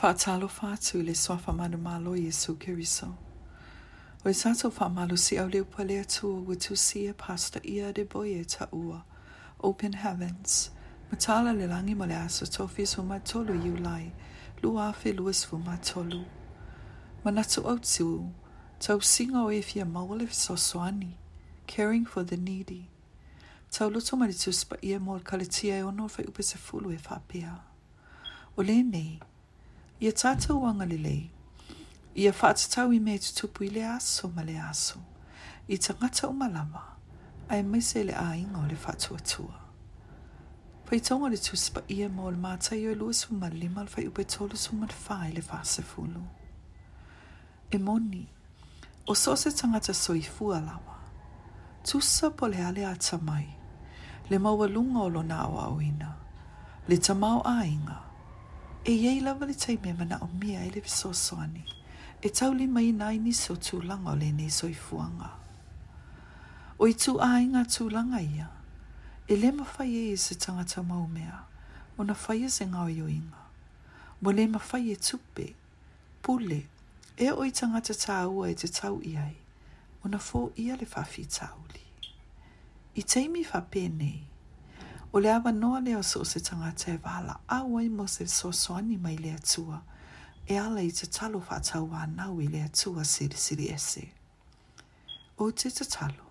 [0.00, 3.08] Whātalo whātu le soa whamana mālo Iesu Kiriso.
[4.24, 7.92] O i sato whamalo si au leo pa lea tua wa tu sia pasta ia
[7.92, 9.02] de boi e ta ua.
[9.60, 10.70] Open heavens.
[11.12, 14.14] Matala le langi mo le aso tofi su ma tolu iu lai.
[14.62, 16.24] Lu afe luas fu ma tolu.
[17.22, 18.32] Manatu au tiu.
[18.80, 21.14] Tau singa o e fia maule so soani.
[21.66, 22.88] Caring for the needy.
[23.70, 26.88] Tau luto ma le tuspa ia mo al kalitia e ono fai upe se fulu
[26.90, 27.60] e fapea.
[28.56, 28.72] O le nei.
[28.72, 29.20] O le nei
[30.00, 31.28] ia tātou anga lelei.
[32.16, 35.00] Ia whaatatau i me te tupu i le aso ma le aso.
[35.68, 36.80] I ta ngata o malama,
[37.48, 39.58] ai mai se le ainga o le whaatua tua.
[40.88, 44.08] Pai tonga le tuspa ia mō le mātai i lua su ma lima le fai
[44.08, 46.24] upe tolu su ma fai le fāse fulu.
[47.70, 48.24] E moni,
[49.06, 50.96] o so se tangata soifu alawa.
[51.84, 53.46] Tusa po le ale a tamai,
[54.30, 56.10] le maua lunga o lo na au ina,
[56.88, 58.04] le tamau a inga.
[58.84, 61.64] E iei lawa le tei mea mana o mia e le so soani.
[62.22, 65.28] E tau li mai nai ni so tūlanga o le ne soi fuanga.
[66.80, 68.48] O i tū ae ngā tūlanga ia.
[69.28, 71.42] E le ma fai e se tangata mau mea.
[71.98, 73.44] O na fai e se ngā o inga.
[74.22, 75.52] Mo le ma fai e tupe.
[76.24, 76.62] Pule.
[77.20, 79.36] E o i tangata tā ua e te tau iai.
[80.00, 81.84] O na fō ia le fafi tauli.
[82.96, 84.29] I teimi fa pēnei.
[85.12, 88.52] O le awa noa leo so se tangata e wala, a wai mo se so
[88.52, 89.82] soani mai le atua,
[90.46, 94.08] e ala i te talo wha tau anau i le atua siri siri ese.
[95.38, 96.26] O te te talo,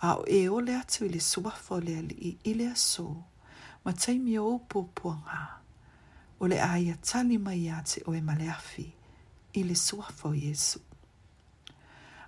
[0.00, 3.08] a o e o le atu i le suwafo le ali i i le aso,
[3.84, 5.44] ma teimi o upo puanga,
[6.40, 8.88] o le aia tali mai a te oe male afi,
[9.52, 10.80] i le suwafo Iesu.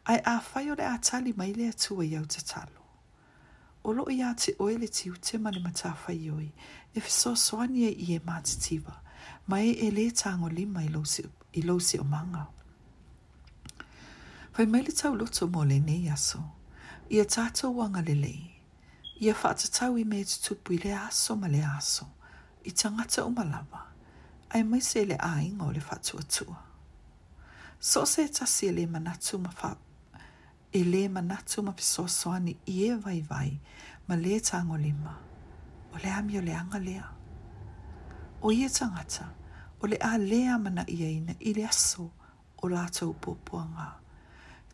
[0.04, 2.83] Ai a whai o le atali mai le atua i au te talo
[3.84, 6.48] o lo ia te oe le tiu te mani mata whai oi,
[6.96, 8.76] e fiso soani e i e mati
[9.48, 12.42] ma e e le tango lima i lo o manga.
[14.56, 16.40] Whai mai le tau loto mo le ne aso,
[17.14, 18.36] ia tato wanga le le,
[19.24, 22.04] ia whata tau i me te tupu i le aso ma le aso,
[22.64, 23.80] i tangata o malawa,
[24.54, 26.58] ai mai se le a inga o le whatua tua.
[27.88, 29.50] So se tasi e le manatu ma
[30.74, 33.60] e le manatu ma piso soani i e vai vai
[34.08, 35.14] ma le tango lima.
[35.94, 37.08] O le ami o le anga lea.
[38.42, 39.28] O ia tangata,
[39.80, 42.10] o le a lea mana i aina e i le aso
[42.60, 43.88] o lātou pōpuanga.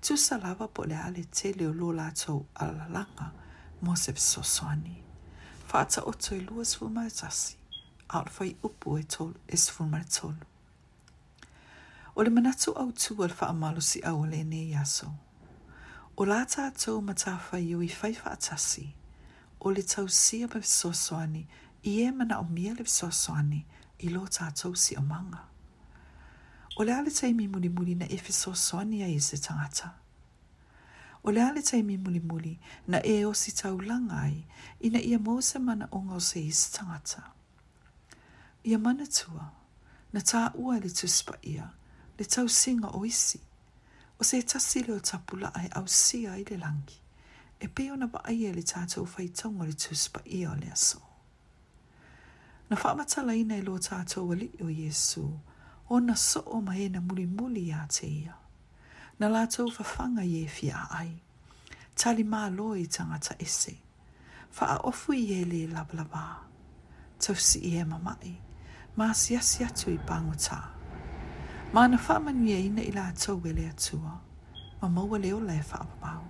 [0.00, 3.28] Tu sa lava po le ale te leo lō lātou alalanga
[3.83, 4.97] mo se piso soani.
[5.69, 7.56] Fata o toi lua sfuma e tasi,
[8.09, 10.44] aot fai upu e tolu e sfuma e tolu.
[12.16, 14.25] O le manatu au tu alfa amalo si au le ne yaso.
[14.25, 15.12] O le manatu au tu alfa amalo si au le ne yaso.
[16.21, 18.83] O la tātou ma tā whaiu i whaifa atasi,
[19.65, 21.47] o le tau sia pa soswani,
[21.89, 23.63] i e mana o mia le soswani,
[24.05, 25.41] i lo tātou si o manga.
[26.77, 29.95] O le ale tai mi muli muli na efe soswani a se tangata.
[31.25, 32.53] O le ale tai mi muli muli
[32.87, 34.45] na e o si tau langai,
[34.85, 37.31] i na ia mose mana o ngau se i se tangata.
[38.69, 39.49] Ia mana tua,
[40.13, 41.71] na tā ua le tuspa ia,
[42.19, 43.41] le tau singa o isi,
[44.21, 47.01] O se tasi leo tapula ai au sia i le langi.
[47.61, 50.99] E peo na wa e le tātou fai tongo le tuspa i o le aso.
[52.71, 55.25] Na whaamata laina i e lo tātou wali o Yesu,
[55.89, 58.35] o na so o mai na muli muli a te ia.
[59.19, 61.11] Na lātou whawhanga ye fia ai.
[61.97, 63.73] Tali mā lo i tangata ese.
[64.51, 66.27] Fa a ofu i e le lablaba.
[67.19, 68.35] Tau si i e mamai.
[68.99, 70.77] Mā siasi atu i pangu taa.
[71.73, 74.21] Ma na wha mani e ina i la e atau wele atua,
[74.83, 76.25] ma maua leo le wha apapau.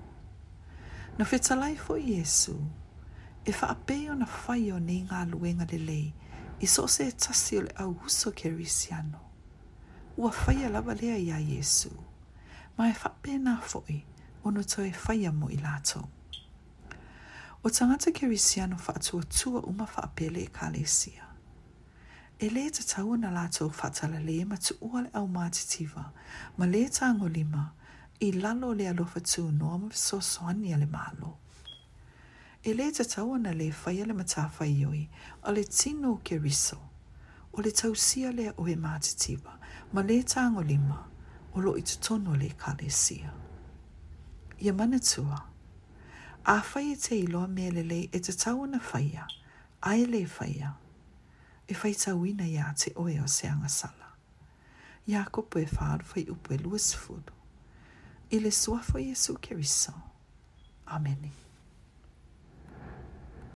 [1.18, 2.56] Na whita lai fo i Esu,
[3.46, 6.12] e wha apeo na whai o nei ngā luenga le lei,
[6.60, 9.16] i so se e tasi o le au huso ke risiano.
[10.18, 11.92] Ua whai a lawa lea i a Esu,
[12.76, 14.04] ma e wha apeo na fo'i, i,
[14.44, 16.04] ono to e whai mo i la atau.
[17.64, 21.29] O tangata ke risiano wha atua tua uma wha apele e ka le sia
[22.42, 26.04] e le ta tau na la tau fatala le ma tu ua le au mātitiva,
[26.56, 27.72] ma le ta lima,
[28.20, 31.36] i lalo le alofa tū noa ma so soani le mālo.
[32.64, 35.06] E le ta tau na le fai le mata fai oi,
[35.44, 36.78] o le tino ke riso,
[37.52, 39.58] o le tau sia le o e mātitiva,
[39.92, 41.08] ma le ta lima,
[41.52, 43.34] o lo i tono le ka le sia.
[44.64, 45.36] Ia mana tua,
[46.46, 49.12] a fai e te iloa me le le e ta tau na fai
[49.82, 50.64] ai le fai
[51.70, 54.08] e fai tawina ia te oe o seanga sala.
[55.08, 57.32] Iakopo e wharu fai upo e luas furu.
[58.32, 59.94] I le suafo Jesu Kiriso.
[60.86, 61.49] Amen.